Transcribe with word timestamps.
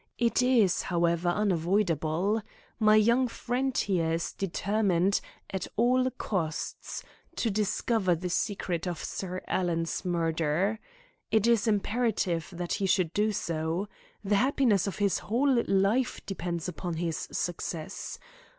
It 0.17 0.41
is, 0.41 0.81
however, 0.81 1.29
unavoidable. 1.29 2.41
My 2.79 2.95
young 2.95 3.27
friend 3.27 3.77
here 3.77 4.13
is 4.13 4.33
determined, 4.33 5.21
at 5.51 5.67
all 5.75 6.09
costs, 6.09 7.03
to 7.35 7.51
discover 7.51 8.15
the 8.15 8.31
secret 8.31 8.87
of 8.87 9.03
Sir 9.03 9.43
Alan's 9.47 10.03
murder. 10.03 10.79
It 11.29 11.45
is 11.45 11.67
imperative 11.67 12.49
that 12.51 12.73
he 12.73 12.87
should 12.87 13.13
do 13.13 13.31
so. 13.31 13.87
The 14.23 14.37
happiness 14.37 14.87
of 14.87 14.97
his 14.97 15.19
whole 15.19 15.63
life 15.67 16.19
depends 16.25 16.67
upon 16.67 16.95
his 16.95 17.27
success. 17.31 18.17